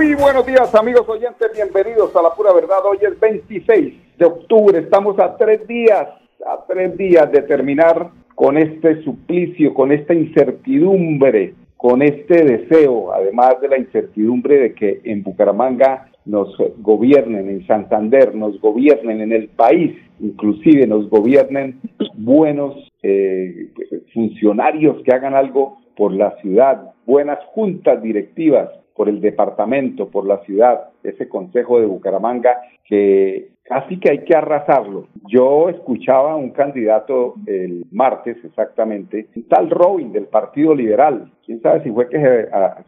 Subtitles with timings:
[0.00, 2.78] Muy buenos días amigos oyentes, bienvenidos a la pura verdad.
[2.86, 6.08] Hoy es 26 de octubre, estamos a tres días,
[6.46, 13.60] a tres días de terminar con este suplicio, con esta incertidumbre, con este deseo, además
[13.60, 16.48] de la incertidumbre de que en Bucaramanga nos
[16.78, 21.78] gobiernen, en Santander nos gobiernen, en el país inclusive nos gobiernen
[22.14, 23.68] buenos eh,
[24.14, 30.44] funcionarios que hagan algo por la ciudad, buenas juntas directivas por el departamento, por la
[30.44, 35.06] ciudad, ese consejo de Bucaramanga, que casi que hay que arrasarlo.
[35.26, 41.30] Yo escuchaba a un candidato el martes exactamente, un tal Robin del Partido Liberal.
[41.46, 42.18] Quién sabe si fue que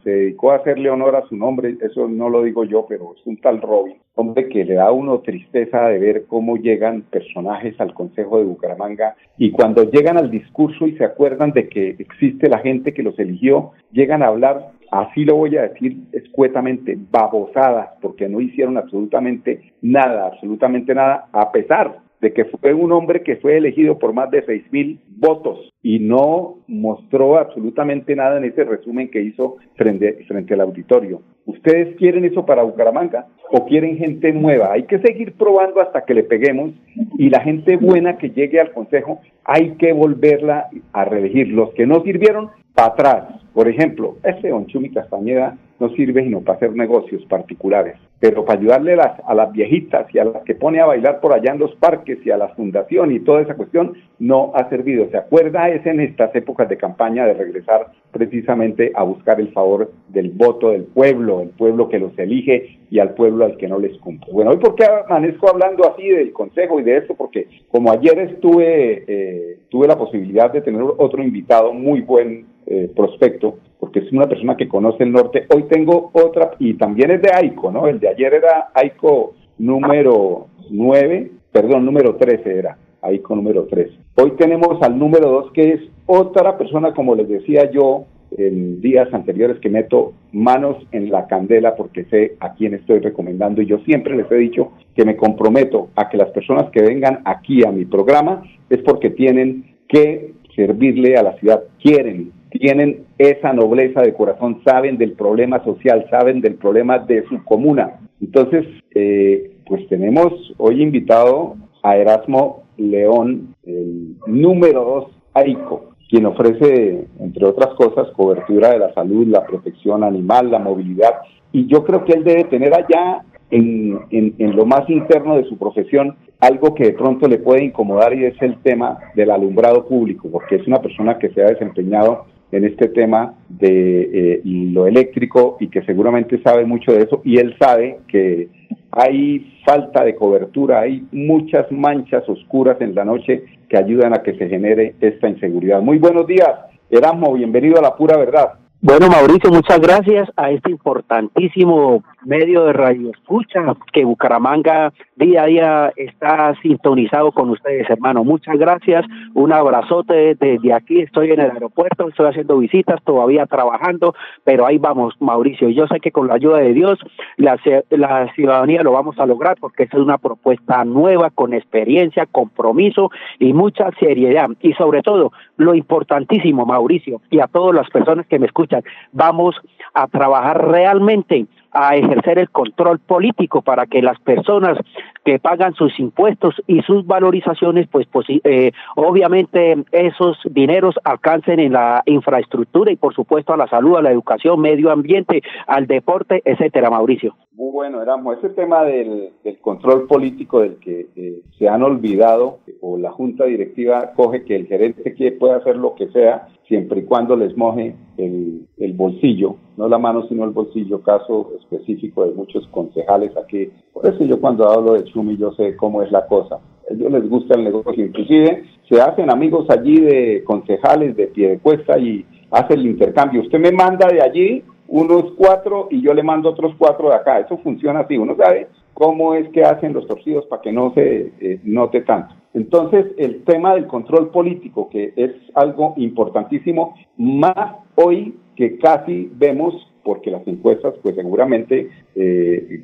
[0.03, 3.25] se, dedicó a hacerle honor a su nombre, eso no lo digo yo, pero es
[3.25, 7.73] un tal Robin, hombre que le da a uno tristeza de ver cómo llegan personajes
[7.81, 12.49] al Consejo de Bucaramanga y cuando llegan al discurso y se acuerdan de que existe
[12.49, 17.89] la gente que los eligió, llegan a hablar así lo voy a decir escuetamente, babosadas,
[18.01, 23.35] porque no hicieron absolutamente nada, absolutamente nada, a pesar de que fue un hombre que
[23.35, 28.63] fue elegido por más de seis mil votos y no mostró absolutamente nada en ese
[28.63, 31.21] resumen que hizo frente, frente al auditorio.
[31.45, 34.71] ¿Ustedes quieren eso para Bucaramanga o quieren gente nueva?
[34.71, 36.71] Hay que seguir probando hasta que le peguemos
[37.17, 41.49] y la gente buena que llegue al Consejo hay que volverla a reelegir.
[41.49, 43.23] Los que no sirvieron, para atrás.
[43.53, 48.57] Por ejemplo, ese Don Chumi Castañeda no sirve sino para hacer negocios particulares, pero para
[48.57, 51.75] ayudarle a las, viejitas y a las que pone a bailar por allá en los
[51.75, 55.09] parques y a la fundación y toda esa cuestión, no ha servido.
[55.09, 55.67] ¿Se acuerda?
[55.67, 60.69] Es en estas épocas de campaña de regresar precisamente a buscar el favor del voto
[60.69, 64.31] del pueblo, el pueblo que los elige y al pueblo al que no les cumple.
[64.31, 68.17] Bueno, hoy por qué amanezco hablando así del Consejo y de esto, porque como ayer
[68.19, 74.11] estuve, eh, tuve la posibilidad de tener otro invitado muy buen eh, prospecto, porque es
[74.11, 75.45] una persona que conoce el norte.
[75.53, 77.87] Hoy tengo otra, y también es de AICO, ¿no?
[77.87, 83.91] El de ayer era AICO número 9, perdón, número 13 era, AICO número 13.
[84.15, 88.05] Hoy tenemos al número 2, que es otra persona, como les decía yo
[88.37, 93.61] en días anteriores, que meto manos en la candela porque sé a quién estoy recomendando
[93.61, 97.21] y yo siempre les he dicho que me comprometo a que las personas que vengan
[97.25, 103.53] aquí a mi programa es porque tienen que servirle a la ciudad, quieren tienen esa
[103.53, 107.99] nobleza de corazón, saben del problema social, saben del problema de su comuna.
[108.21, 108.65] Entonces,
[108.95, 117.45] eh, pues tenemos hoy invitado a Erasmo León, el número dos AICO, quien ofrece, entre
[117.45, 121.13] otras cosas, cobertura de la salud, la protección animal, la movilidad.
[121.51, 126.15] Y yo creo que él debe tener allá en, lo más interno de su profesión
[126.39, 130.55] algo que de pronto le puede incomodar y es el tema del alumbrado público, porque
[130.55, 135.69] es una persona que se ha desempeñado en este tema de eh, lo eléctrico y
[135.69, 138.49] que seguramente sabe mucho de eso y él sabe que
[138.91, 144.35] hay falta de cobertura, hay muchas manchas oscuras en la noche que ayudan a que
[144.37, 145.81] se genere esta inseguridad.
[145.81, 146.51] Muy buenos días,
[146.91, 148.62] Erasmo, bienvenido a la pura verdad.
[148.85, 155.45] Bueno, Mauricio, muchas gracias a este importantísimo medio de radio escucha que Bucaramanga día a
[155.45, 158.25] día está sintonizado con ustedes, hermano.
[158.25, 160.99] Muchas gracias, un abrazote desde aquí.
[160.99, 165.69] Estoy en el aeropuerto, estoy haciendo visitas, todavía trabajando, pero ahí vamos, Mauricio.
[165.69, 166.99] Yo sé que con la ayuda de Dios
[167.37, 167.57] la,
[167.89, 173.11] la ciudadanía lo vamos a lograr porque esa es una propuesta nueva, con experiencia, compromiso
[173.39, 174.49] y mucha seriedad.
[174.61, 178.72] Y sobre todo, lo importantísimo, Mauricio, y a todas las personas que me escuchan,
[179.11, 179.55] vamos
[179.93, 184.77] a trabajar realmente a ejercer el control político para que las personas
[185.23, 191.73] que pagan sus impuestos y sus valorizaciones, pues, pues eh, obviamente esos dineros alcancen en
[191.73, 196.41] la infraestructura y por supuesto a la salud, a la educación, medio ambiente, al deporte,
[196.45, 197.35] etcétera, Mauricio.
[197.55, 199.31] Muy bueno, Erasmo, ese tema del,
[199.61, 204.65] control político del que eh, se han olvidado o la junta directiva coge que el
[204.65, 209.87] gerente que puede hacer lo que sea siempre y cuando les moje el, bolsillo, no
[209.87, 213.69] la mano sino el bolsillo, caso específico de muchos concejales aquí.
[213.91, 216.55] Por eso yo cuando hablo de Chumi yo sé cómo es la cosa.
[216.55, 221.49] A ellos les gusta el negocio, inclusive se hacen amigos allí de concejales de pie
[221.49, 223.41] de cuesta y hace el intercambio.
[223.41, 227.39] Usted me manda de allí unos cuatro y yo le mando otros cuatro de acá.
[227.39, 228.17] Eso funciona así.
[228.17, 232.35] Uno sabe cómo es que hacen los torcidos para que no se eh, note tanto.
[232.53, 239.73] Entonces, el tema del control político, que es algo importantísimo, más hoy que casi vemos,
[240.03, 242.83] porque las encuestas, pues seguramente eh,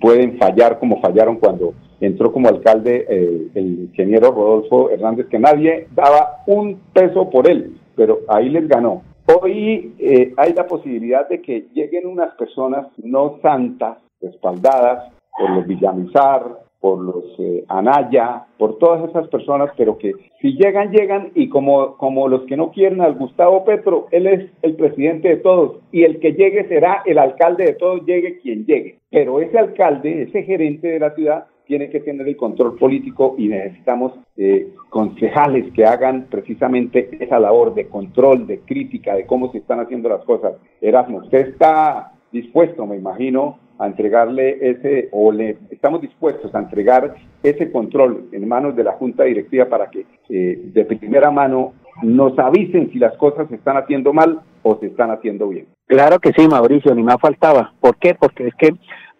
[0.00, 5.88] pueden fallar como fallaron cuando entró como alcalde eh, el ingeniero Rodolfo Hernández, que nadie
[5.94, 9.02] daba un peso por él, pero ahí les ganó.
[9.26, 15.66] Hoy eh, hay la posibilidad de que lleguen unas personas no santas, respaldadas por los
[15.66, 21.48] Villamizar, por los eh, Anaya, por todas esas personas, pero que si llegan, llegan y
[21.48, 25.78] como, como los que no quieren al Gustavo Petro, él es el presidente de todos
[25.92, 28.98] y el que llegue será el alcalde de todos, llegue quien llegue.
[29.08, 33.48] Pero ese alcalde, ese gerente de la ciudad, tiene que tener el control político y
[33.48, 39.56] necesitamos eh, concejales que hagan precisamente esa labor de control, de crítica, de cómo se
[39.56, 40.56] están haciendo las cosas.
[40.82, 47.14] Erasmo, usted está dispuesto, me imagino, a entregarle ese, o le estamos dispuestos a entregar
[47.42, 51.72] ese control en manos de la Junta Directiva para que eh, de primera mano
[52.02, 55.66] nos avisen si las cosas se están haciendo mal o se están haciendo bien.
[55.86, 57.72] Claro que sí, Mauricio, ni más faltaba.
[57.80, 58.14] ¿Por qué?
[58.14, 58.74] Porque es que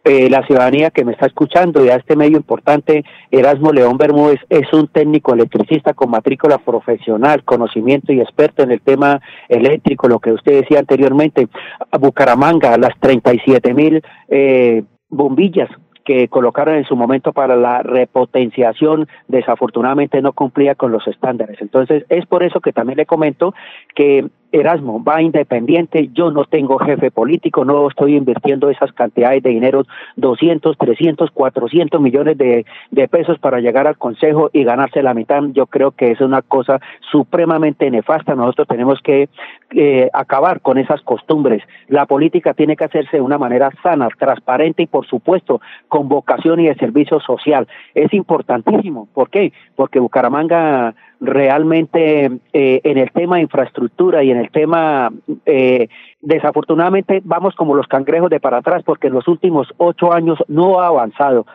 [0.04, 4.40] eh, la ciudadanía que me está escuchando y a este medio importante, Erasmo León Bermúdez
[4.50, 10.20] es un técnico electricista con matrícula profesional, conocimiento y experto en el tema eléctrico, lo
[10.20, 11.48] que usted decía anteriormente,
[11.90, 15.70] a Bucaramanga, las 37 mil eh, bombillas
[16.04, 21.60] que colocaron en su momento para la repotenciación desafortunadamente no cumplía con los estándares.
[21.60, 23.54] Entonces, es por eso que también le comento
[23.94, 29.50] que Erasmo va independiente, yo no tengo jefe político, no estoy invirtiendo esas cantidades de
[29.50, 29.82] dinero,
[30.14, 32.64] 200, 300, 400 millones de,
[33.10, 35.42] pesos para llegar al Consejo y ganarse la mitad.
[35.52, 36.80] Yo creo que es una cosa
[37.10, 38.36] supremamente nefasta.
[38.36, 39.28] Nosotros tenemos que
[39.72, 41.62] eh, acabar con esas costumbres.
[41.88, 46.60] La política tiene que hacerse de una manera sana, transparente y, por supuesto, con vocación
[46.60, 47.66] y de servicio social.
[47.94, 49.08] Es importantísimo.
[49.12, 49.52] ¿Por qué?
[49.74, 55.10] Porque Bucaramanga realmente eh, en el tema de infraestructura y en el tema,
[55.46, 55.88] eh,
[56.20, 60.80] desafortunadamente vamos como los cangrejos de para atrás porque en los últimos ocho años no
[60.80, 61.46] ha avanzado.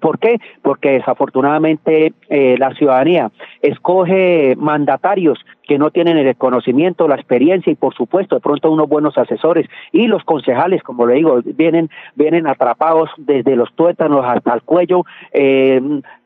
[0.00, 0.38] ¿Por qué?
[0.62, 3.30] Porque desafortunadamente eh, la ciudadanía
[3.60, 8.88] escoge mandatarios que no tienen el conocimiento, la experiencia y por supuesto de pronto unos
[8.88, 14.54] buenos asesores y los concejales, como le digo, vienen vienen atrapados desde los tuétanos hasta
[14.54, 15.04] el cuello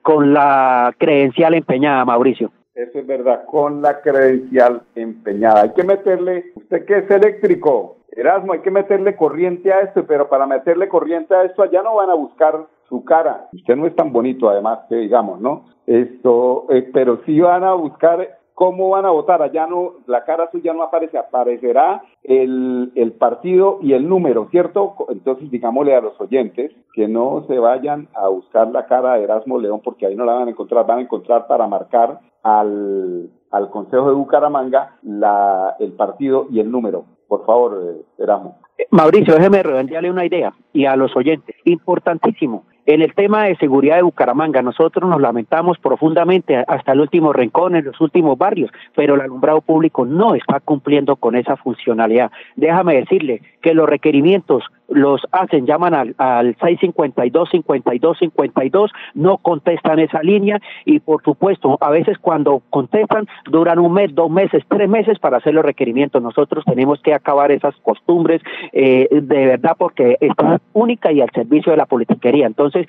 [0.02, 2.50] con la credencial empeñada, Mauricio.
[2.80, 5.64] Eso es verdad, con la credencial empeñada.
[5.64, 10.30] Hay que meterle, usted que es eléctrico, Erasmo, hay que meterle corriente a esto, pero
[10.30, 13.48] para meterle corriente a esto allá no van a buscar su cara.
[13.52, 15.66] Usted no es tan bonito, además, que digamos, ¿no?
[15.86, 19.40] Esto, eh, pero sí van a buscar cómo van a votar.
[19.40, 24.96] Allá no, la cara suya no aparece, aparecerá el, el partido y el número, ¿cierto?
[25.08, 29.58] Entonces, digámosle a los oyentes que no se vayan a buscar la cara de Erasmo
[29.58, 33.30] León porque ahí no la van a encontrar, van a encontrar para marcar al,
[33.70, 37.06] Consejo de Bucaramanga la, el partido y el número.
[37.28, 38.58] Por favor, eh, Erasmo.
[38.90, 41.56] Mauricio, déjeme redondearle una idea y a los oyentes.
[41.64, 42.64] Importantísimo.
[42.90, 47.76] En el tema de seguridad de Bucaramanga, nosotros nos lamentamos profundamente hasta el último rincón,
[47.76, 52.32] en los últimos barrios, pero el alumbrado público no está cumpliendo con esa funcionalidad.
[52.56, 60.00] Déjame decirle que los requerimientos los hacen, llaman al, al 652, 52, 52, no contestan
[60.00, 64.88] esa línea y por supuesto, a veces cuando contestan duran un mes, dos meses, tres
[64.88, 66.20] meses para hacer los requerimientos.
[66.20, 68.42] Nosotros tenemos que acabar esas costumbres
[68.72, 72.46] eh, de verdad porque está única y al servicio de la politiquería.
[72.46, 72.79] Entonces,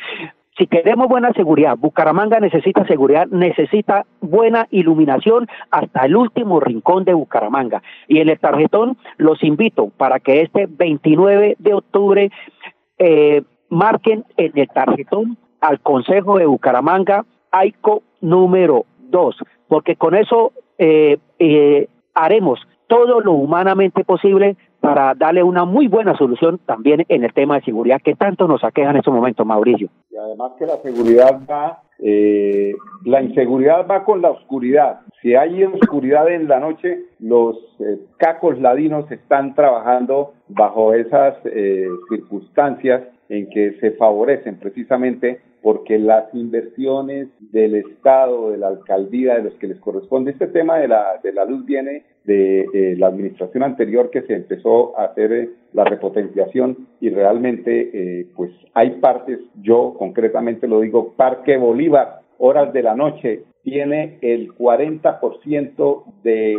[0.57, 7.13] si queremos buena seguridad, Bucaramanga necesita seguridad, necesita buena iluminación hasta el último rincón de
[7.13, 7.81] Bucaramanga.
[8.07, 12.31] Y en el tarjetón los invito para que este 29 de octubre
[12.99, 19.35] eh, marquen en el tarjetón al Consejo de Bucaramanga AICO número 2,
[19.67, 26.17] porque con eso eh, eh, haremos todo lo humanamente posible para darle una muy buena
[26.17, 29.89] solución también en el tema de seguridad que tanto nos aqueja en estos momentos, Mauricio.
[30.09, 32.73] Y además que la seguridad va, eh,
[33.05, 35.01] la inseguridad va con la oscuridad.
[35.21, 41.87] Si hay oscuridad en la noche, los eh, cacos ladinos están trabajando bajo esas eh,
[42.09, 49.43] circunstancias en que se favorecen precisamente porque las inversiones del Estado, de la alcaldía, de
[49.43, 53.07] los que les corresponde, este tema de la, de la luz viene de eh, la
[53.07, 58.91] administración anterior que se empezó a hacer eh, la repotenciación y realmente eh, pues hay
[58.99, 66.57] partes, yo concretamente lo digo, Parque Bolívar, horas de la noche, tiene el 40% de,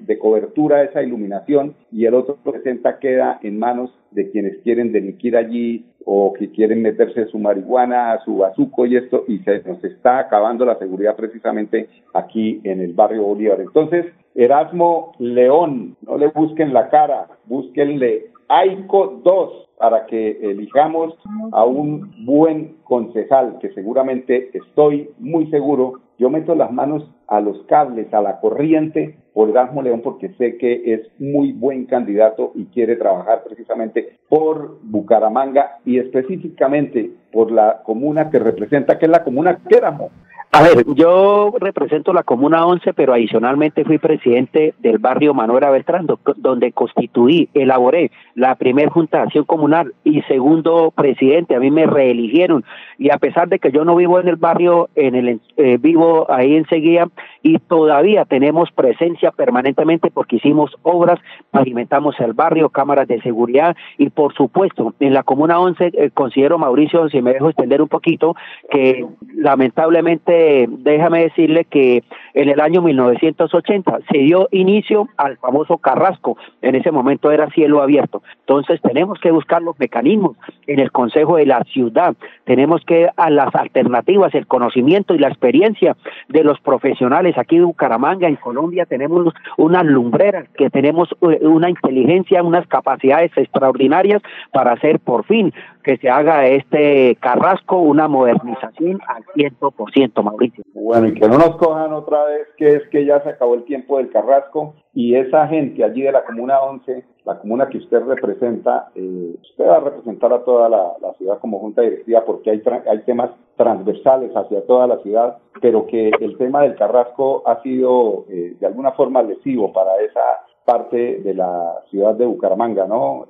[0.00, 4.92] de cobertura de esa iluminación y el otro 60% queda en manos de quienes quieren
[4.92, 9.82] delinquir allí o que quieren meterse su marihuana, su bazuco y esto, y se nos
[9.84, 13.60] está acabando la seguridad precisamente aquí en el barrio Bolívar.
[13.60, 21.14] Entonces, Erasmo León, no le busquen la cara, búsquenle AICO 2 para que elijamos
[21.52, 27.62] a un buen concejal, que seguramente estoy muy seguro, yo meto las manos a los
[27.62, 32.66] cables, a la corriente por Erasmo León, porque sé que es muy buen candidato y
[32.66, 39.24] quiere trabajar precisamente por Bucaramanga y específicamente por la comuna que representa, que es la
[39.24, 40.10] comuna Quéramo.
[40.52, 46.08] A ver, yo represento la Comuna 11, pero adicionalmente fui presidente del barrio Manuela Beltrán,
[46.38, 51.54] donde constituí, elaboré la primer junta de acción comunal y segundo presidente.
[51.54, 52.64] A mí me reeligieron
[52.98, 56.26] y a pesar de que yo no vivo en el barrio, en el eh, vivo
[56.28, 57.08] ahí enseguida
[57.44, 61.20] y todavía tenemos presencia permanentemente porque hicimos obras,
[61.52, 66.58] pavimentamos el barrio, cámaras de seguridad y por supuesto en la Comuna 11 eh, considero
[66.58, 68.34] Mauricio, si me dejo extender un poquito,
[68.68, 72.02] que lamentablemente déjame decirle que
[72.34, 76.36] en el año 1980 se dio inicio al famoso Carrasco.
[76.62, 78.22] En ese momento era cielo abierto.
[78.40, 82.14] Entonces tenemos que buscar los mecanismos en el Consejo de la Ciudad.
[82.44, 85.96] Tenemos que a las alternativas, el conocimiento y la experiencia
[86.28, 91.70] de los profesionales aquí en Bucaramanga, en Colombia, tenemos unas lumbreras, que tenemos eh, una
[91.70, 99.00] inteligencia, unas capacidades extraordinarias para hacer por fin que se haga este Carrasco una modernización
[99.06, 100.64] al 100%, Mauricio.
[100.74, 103.64] Bueno, y que no nos cojan otra vez que es que ya se acabó el
[103.64, 108.00] tiempo del Carrasco y esa gente allí de la Comuna 11, la comuna que usted
[108.02, 112.62] representa, eh, usted va a representar a toda la, ciudad como junta directiva porque hay,
[112.88, 118.24] hay temas transversales hacia toda la ciudad, pero que el tema del Carrasco ha sido
[118.28, 120.20] eh, de alguna forma lesivo para esa
[120.64, 123.26] parte de la ciudad de Bucaramanga, ¿no?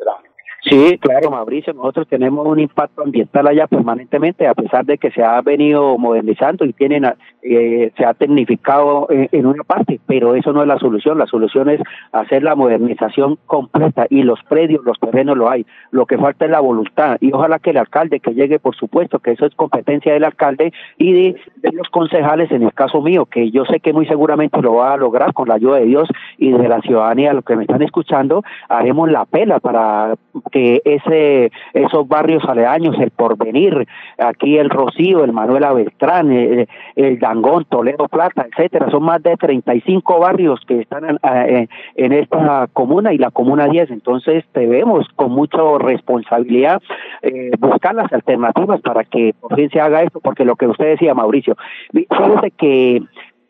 [0.63, 5.23] Sí, claro, Mauricio, nosotros tenemos un impacto ambiental allá permanentemente, a pesar de que se
[5.23, 7.07] ha venido modernizando y tienen,
[7.43, 11.19] eh, se ha tecnificado en, una parte, pero eso no es la solución.
[11.19, 11.81] La solución es
[12.13, 15.65] hacer la modernización completa y los predios, los terrenos lo hay.
[15.93, 19.19] Lo que falta es la voluntad y ojalá que el alcalde que llegue, por supuesto,
[19.19, 23.25] que eso es competencia del alcalde y de, de los concejales, en el caso mío,
[23.25, 26.09] que yo sé que muy seguramente lo va a lograr con la ayuda de Dios
[26.37, 30.17] y de la ciudadanía, los que me están escuchando, haremos la pela para
[30.51, 33.87] que ese, esos barrios aledaños, el Porvenir,
[34.19, 39.37] aquí el Rocío, el Manuela Beltrán, el, el Dangón, Toledo Plata, etcétera, son más de
[39.37, 45.07] 35 barrios que están en, eh, en, esta comuna y la comuna 10, entonces debemos
[45.17, 46.83] con mucha responsabilidad
[47.23, 50.87] eh, buscar las alternativas para que por fin se haga esto, porque lo que usted
[50.87, 51.57] decía, Mauricio,
[51.93, 53.03] fíjese que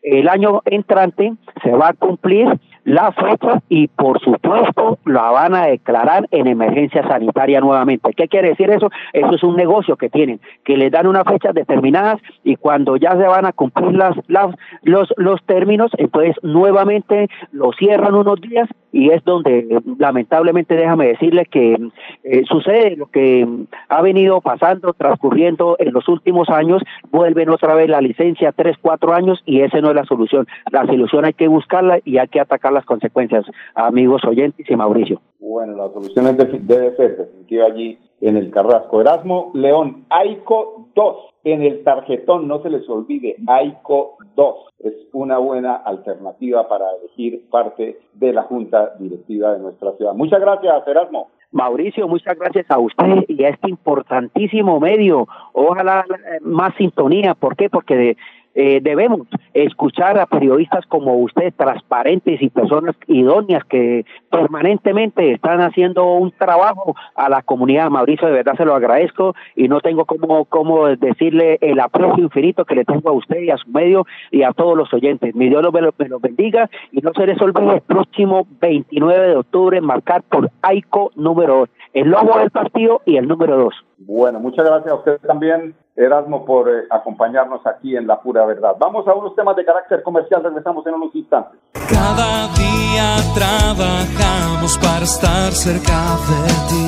[0.03, 2.47] el año entrante se va a cumplir
[2.83, 8.13] la fecha y por supuesto la van a declarar en emergencia sanitaria nuevamente.
[8.13, 8.89] ¿Qué quiere decir eso?
[9.13, 13.11] Eso es un negocio que tienen, que les dan unas fechas determinadas y cuando ya
[13.11, 18.67] se van a cumplir las, las los, los términos, entonces nuevamente lo cierran unos días
[18.91, 21.77] y es donde lamentablemente déjame decirle que
[22.23, 23.47] eh, sucede lo que
[23.89, 26.81] ha venido pasando, transcurriendo en los últimos años,
[27.11, 30.47] vuelven otra vez la licencia tres, cuatro años y esa no es la solución.
[30.71, 33.45] La solución hay que buscarla y hay que atacar las consecuencias,
[33.75, 35.21] amigos oyentes y Mauricio.
[35.39, 39.01] Bueno, la solución debe ser definitiva allí en el Carrasco.
[39.01, 45.37] Erasmo León, AICO 2 en el tarjetón, no se les olvide, AICO 2 es una
[45.39, 50.13] buena alternativa para elegir parte de la Junta Directiva de nuestra ciudad.
[50.13, 51.29] Muchas gracias, Erasmo.
[51.51, 55.27] Mauricio, muchas gracias a usted y a este importantísimo medio.
[55.51, 57.35] Ojalá eh, más sintonía.
[57.35, 57.69] ¿Por qué?
[57.69, 58.17] Porque de,
[58.53, 66.05] eh, debemos escuchar a periodistas como usted, transparentes y personas idóneas que permanentemente están haciendo
[66.15, 67.89] un trabajo a la comunidad.
[67.89, 72.65] Mauricio, de verdad se lo agradezco y no tengo cómo, cómo decirle el aprecio infinito
[72.65, 75.35] que le tengo a usted y a su medio y a todos los oyentes.
[75.35, 79.27] Mi Dios me lo, me lo bendiga y no se les olvide el próximo 29
[79.27, 83.90] de octubre marcar por AICO número 2, el logo del partido y el número 2.
[84.05, 85.75] Bueno, muchas gracias a usted también.
[85.95, 88.75] Erasmo, por eh, acompañarnos aquí en La Pura Verdad.
[88.79, 91.59] Vamos a unos temas de carácter comercial, regresamos en unos instantes.
[91.73, 96.81] Cada día trabajamos para estar cerca de ti.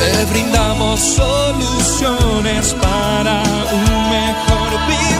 [0.00, 3.42] Te brindamos soluciones para
[3.72, 5.19] un mejor vivir.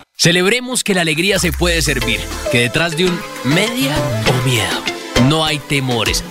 [0.23, 2.19] Celebremos que la alegría se puede servir,
[2.51, 3.95] que detrás de un media
[4.29, 4.83] o miedo
[5.27, 6.23] no hay temores,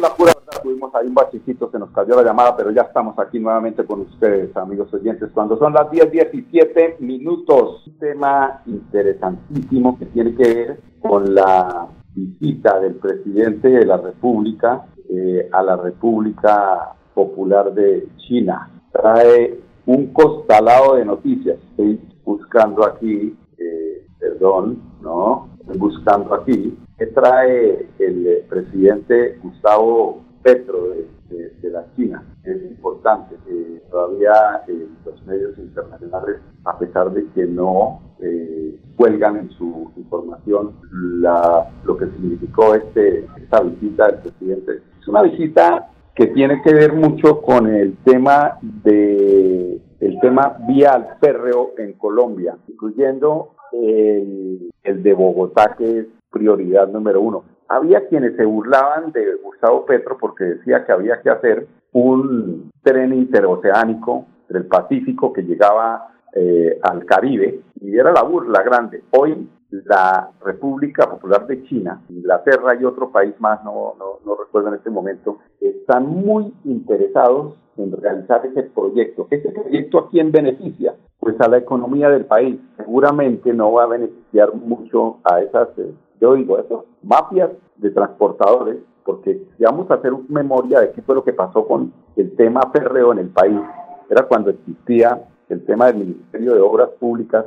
[0.00, 0.62] La pura verdad.
[0.62, 4.00] Tuvimos ahí un bachecito, se nos cayó la llamada, pero ya estamos aquí nuevamente con
[4.00, 5.30] ustedes, amigos oyentes.
[5.32, 12.80] Cuando son las 10:17 minutos, un tema interesantísimo que tiene que ver con la visita
[12.80, 18.70] del presidente de la República eh, a la República Popular de China.
[18.90, 21.58] Trae un costalado de noticias.
[21.70, 25.50] Estoy buscando aquí, eh, perdón, ¿no?
[25.60, 26.76] Estoy buscando aquí.
[26.96, 30.90] ¿Qué trae el presidente Gustavo Petro
[31.28, 32.22] de, la China?
[32.44, 33.34] Es importante.
[33.44, 39.90] que todavía eh, los medios internacionales, a pesar de que no eh, cuelgan en su
[39.96, 40.76] información
[41.20, 44.82] la, lo que significó este, esta visita del presidente.
[45.00, 51.16] Es una visita que tiene que ver mucho con el tema de el tema vial
[51.20, 57.44] férreo en Colombia, incluyendo el de Bogotá, que es prioridad número uno.
[57.68, 63.14] Había quienes se burlaban de Gustavo Petro porque decía que había que hacer un tren
[63.14, 69.04] interoceánico del Pacífico que llegaba eh, al Caribe y era la burla grande.
[69.12, 74.68] Hoy la República Popular de China, Inglaterra y otro país más, no, no, no recuerdo
[74.68, 79.26] en este momento, están muy interesados en realizar ese proyecto.
[79.30, 80.94] ¿Ese proyecto a quién beneficia?
[81.18, 82.60] Pues a la economía del país.
[82.76, 85.92] Seguramente no va a beneficiar mucho a esas, eh,
[86.24, 91.14] yo digo, esas mafias de transportadores, porque si vamos a hacer memoria de qué fue
[91.14, 93.60] lo que pasó con el tema férreo en el país,
[94.08, 97.44] era cuando existía el tema del Ministerio de Obras Públicas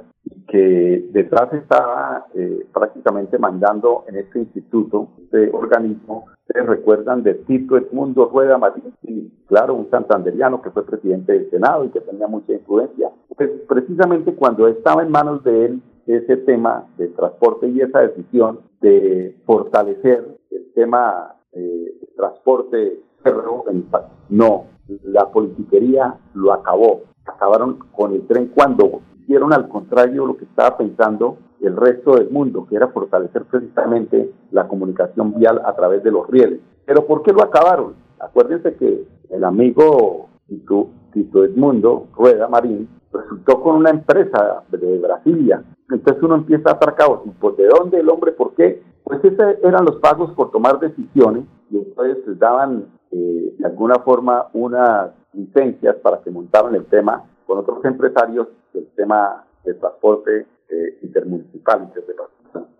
[0.47, 7.77] que detrás estaba eh, prácticamente mandando en este instituto, este organismo, se recuerdan de Tito
[7.77, 8.93] Edmundo Rueda Marín,
[9.47, 13.09] claro, un santanderiano que fue presidente del Senado y que tenía mucha influencia.
[13.35, 18.59] Pues precisamente cuando estaba en manos de él ese tema de transporte y esa decisión
[18.81, 21.59] de fortalecer el tema eh,
[22.01, 23.01] de transporte
[24.29, 24.67] no,
[25.03, 30.77] la politiquería lo acabó acabaron con el tren cuando hicieron al contrario lo que estaba
[30.77, 36.11] pensando el resto del mundo, que era fortalecer precisamente la comunicación vial a través de
[36.11, 36.59] los rieles.
[36.85, 37.95] Pero ¿por qué lo acabaron?
[38.19, 45.63] Acuérdense que el amigo Tito, Tito Edmundo Rueda Marín resultó con una empresa de Brasilia.
[45.89, 47.21] Entonces uno empieza a atar cabos.
[47.39, 48.31] ¿Pues de dónde el hombre?
[48.31, 48.81] ¿Por qué?
[49.03, 53.95] Pues esos eran los pagos por tomar decisiones y entonces les daban eh, de alguna
[53.99, 60.45] forma unas licencias para que montaran el tema con otros empresarios del tema de transporte
[60.69, 61.91] eh, intermunicipal.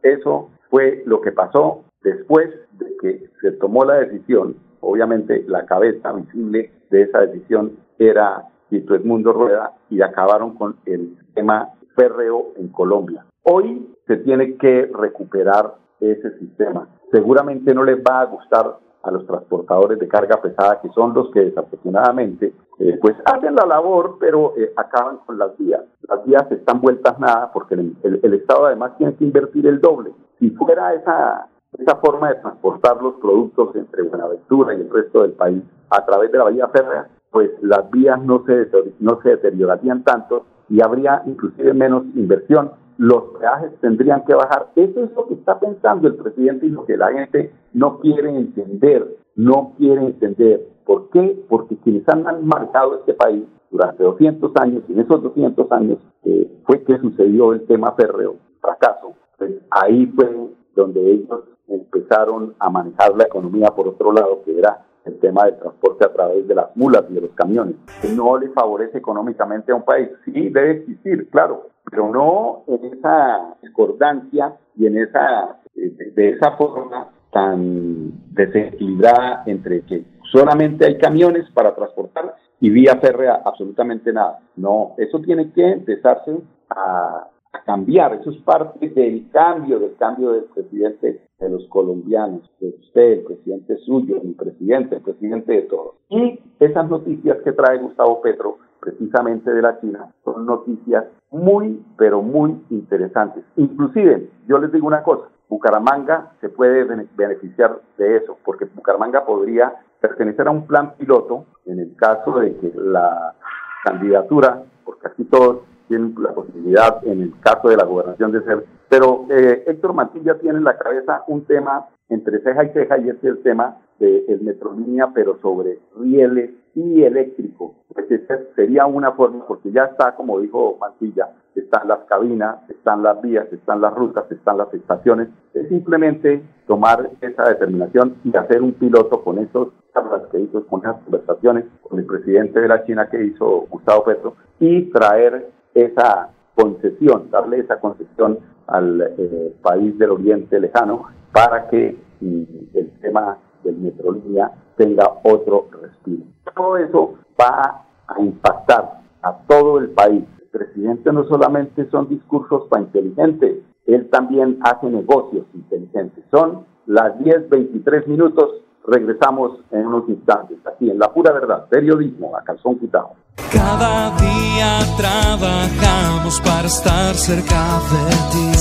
[0.01, 4.57] Eso fue lo que pasó después de que se tomó la decisión.
[4.81, 11.17] Obviamente la cabeza visible de esa decisión era Tito Edmundo Rueda y acabaron con el
[11.33, 13.25] tema férreo en Colombia.
[13.43, 16.87] Hoy se tiene que recuperar ese sistema.
[17.11, 21.31] Seguramente no les va a gustar a los transportadores de carga pesada, que son los
[21.31, 25.81] que desafortunadamente eh, pues hacen la labor, pero eh, acaban con las vías.
[26.07, 30.11] Las vías están vueltas nada porque el, Estado además tiene que invertir el doble.
[30.39, 35.33] Si fuera esa, esa forma de transportar los productos entre Buenaventura y el resto del
[35.33, 40.03] país a través de la vía férrea, pues las vías no se, no se deteriorarían
[40.03, 44.71] tanto y habría inclusive menos inversión los peajes tendrían que bajar.
[44.75, 48.29] Eso es lo que está pensando el presidente y lo que la gente no quiere
[48.29, 49.17] entender.
[49.35, 50.67] no quiere entender.
[50.83, 51.45] ¿Por qué?
[51.47, 56.51] Porque quienes han marcado este país durante 200 años, y en esos 200 años eh,
[56.65, 59.13] fue que sucedió el tema férreo, fracaso.
[59.37, 60.27] Pues ahí fue
[60.75, 65.57] donde ellos empezaron a manejar la economía por otro lado, que era el tema del
[65.57, 67.75] transporte a través de las mulas y de los camiones,
[68.15, 70.09] no le favorece económicamente a un país.
[70.25, 77.09] Sí, debe existir, claro, pero no en esa discordancia y en esa, de, esa forma
[77.31, 84.39] tan desequilibrada entre que solamente hay camiones para transportar y vía férrea absolutamente nada.
[84.55, 86.37] No, eso tiene que empezarse
[86.69, 87.27] a,
[87.67, 88.13] cambiar.
[88.13, 93.23] Eso es parte del cambio, del cambio del presidente de los colombianos, de usted, el
[93.25, 95.95] presidente suyo, mi presidente, el presidente de todos.
[96.09, 102.21] Y esas noticias que trae Gustavo Petro, precisamente de la China, son noticias muy, pero
[102.21, 103.43] muy interesantes.
[103.57, 109.73] Inclusive, yo les digo una cosa, Bucaramanga se puede beneficiar de eso, porque Bucaramanga podría
[109.99, 113.35] pertenecer a un plan piloto en el caso de que la
[113.83, 118.65] candidatura, porque aquí todos tienen la posibilidad en el caso de la gobernación de ser,
[118.89, 123.09] pero eh, Héctor Mantilla tiene en la cabeza un tema entre ceja y ceja y
[123.09, 127.75] es el tema de el Metrolínea, pero sobre rieles y eléctrico.
[127.93, 133.01] Pues esa sería una forma, porque ya está, como dijo Mantilla, están las cabinas, están
[133.01, 135.29] las vías, están las rutas, están las estaciones.
[135.53, 140.81] Es simplemente tomar esa determinación y hacer un piloto con esos charlas que hizo, con
[140.81, 145.49] esas conversaciones con el presidente de la China que hizo Gustavo Petro y traer
[145.85, 152.91] esa concesión, darle esa concesión al eh, país del Oriente Lejano para que mm, el
[152.99, 156.23] tema del Metrolínea tenga otro respiro.
[156.55, 160.23] Todo eso va a impactar a todo el país.
[160.41, 166.23] El presidente no solamente son discursos para inteligentes, él también hace negocios inteligentes.
[166.31, 172.41] Son las 10.23 minutos Regresamos en unos instantes, aquí en La Pura Verdad, periodismo a
[172.41, 173.11] calzón quitado.
[173.51, 178.51] Cada día trabajamos para estar cerca de ti.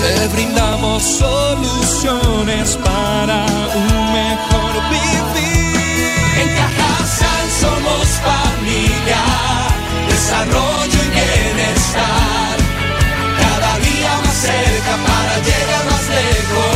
[0.00, 6.06] Te brindamos soluciones para un mejor vivir.
[6.40, 9.22] En Cajasal somos familia,
[10.08, 12.56] desarrollo y bienestar.
[13.42, 16.75] Cada día más cerca para llegar más lejos.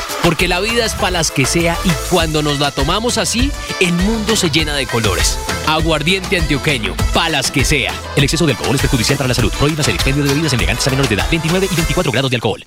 [0.23, 3.49] Porque la vida es para las que sea y cuando nos la tomamos así,
[3.81, 5.41] el mundo se llena de colores.
[5.67, 7.91] Aguardiente antioqueño, palas que sea.
[8.15, 9.51] El exceso de alcohol es perjudicial para la salud.
[9.57, 11.25] Prohíbas el expendio de bebidas elegantes a menores de edad.
[11.31, 12.61] 29 y 24 grados de alcohol.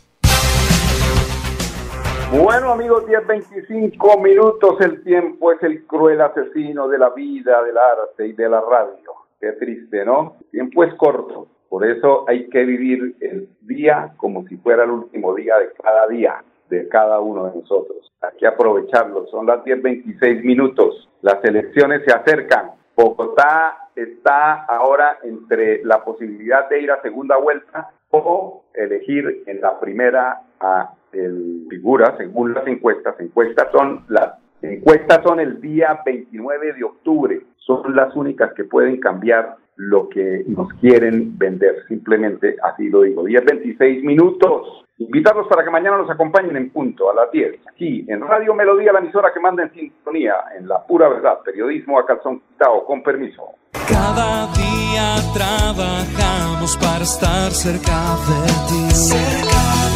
[2.32, 8.26] Bueno amigos, 10.25 minutos, el tiempo es el cruel asesino de la vida, del arte
[8.26, 9.14] y de la radio.
[9.40, 10.34] Qué triste, ¿no?
[10.40, 14.90] El tiempo es corto, por eso hay que vivir el día como si fuera el
[14.90, 18.10] último día de cada día de cada uno de nosotros.
[18.20, 25.84] Hay que aprovecharlo, son las 10.26 minutos, las elecciones se acercan, Bogotá está ahora entre
[25.84, 32.16] la posibilidad de ir a segunda vuelta o elegir en la primera a el figura
[32.16, 33.18] según las encuestas.
[33.18, 37.40] Encuestas son las encuestas son el día 29 de octubre.
[37.58, 41.84] Son las únicas que pueden cambiar lo que nos quieren vender.
[41.88, 43.24] Simplemente así lo digo.
[43.24, 44.83] 10, 26 minutos.
[44.96, 48.92] Invitarlos para que mañana nos acompañen en punto a las 10, aquí en Radio Melodía,
[48.92, 53.02] la emisora que manda en sintonía, en la pura verdad, periodismo a calzón quitado, con
[53.02, 53.42] permiso.
[53.88, 58.84] Cada día trabajamos para estar cerca de ti.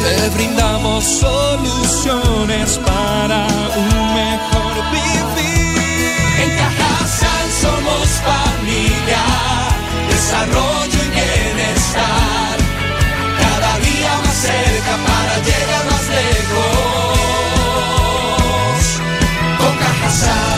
[0.03, 3.47] Te brindamos soluciones para
[3.79, 5.79] un mejor vivir.
[6.43, 9.23] En Cajasal somos familia,
[10.09, 10.68] desarrollo
[20.09, 20.58] Shout.